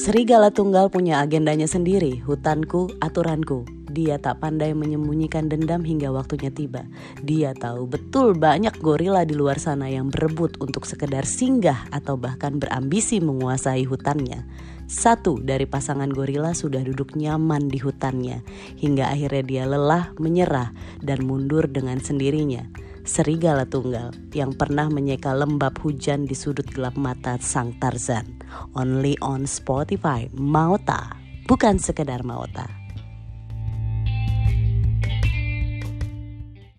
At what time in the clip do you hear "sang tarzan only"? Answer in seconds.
27.40-29.18